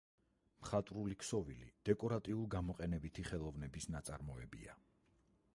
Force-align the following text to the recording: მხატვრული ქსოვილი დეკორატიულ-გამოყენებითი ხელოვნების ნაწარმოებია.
მხატვრული 0.61 1.17
ქსოვილი 1.23 1.69
დეკორატიულ-გამოყენებითი 1.91 3.29
ხელოვნების 3.31 3.91
ნაწარმოებია. 3.97 4.79